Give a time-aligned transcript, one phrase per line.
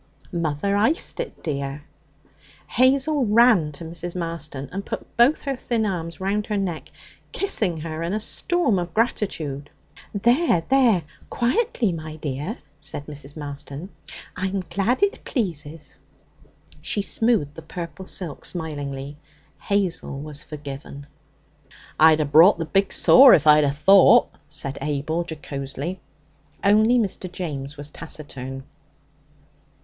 [0.31, 1.83] 'Mother iced it, dear.'
[2.65, 4.15] Hazel ran to Mrs.
[4.15, 6.89] Marston and put both her thin arms round her neck,
[7.31, 9.69] kissing her in a storm of gratitude.
[10.15, 11.03] 'There, there!
[11.29, 13.37] quietly, my dear,' said Mrs.
[13.37, 13.89] Marston.
[14.35, 15.97] 'I'm glad it pleases.'
[16.81, 19.17] She smoothed the purple silk smilingly.
[19.59, 21.05] Hazel was forgiven.
[21.99, 25.99] 'I'd a brought the big saw if I'd 'a thought,' said Abel jocosely.
[26.63, 27.31] Only Mr.
[27.31, 28.63] James was taciturn.